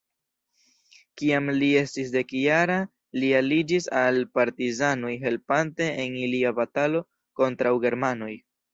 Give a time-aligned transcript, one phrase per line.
[1.21, 2.79] Kiam li estis dekjara,
[3.25, 7.07] li aliĝis al partizanoj helpante en ilia batalo
[7.43, 8.37] kontraŭ germanoj.